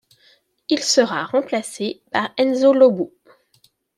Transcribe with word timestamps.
Il 0.69 0.79
sera 0.79 1.25
remplacé 1.25 2.01
par 2.11 2.31
Enzo 2.39 2.73
Lo 2.73 2.89
Bue. 2.89 3.11